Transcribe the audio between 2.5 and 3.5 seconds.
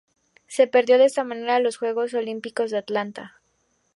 de Atlanta.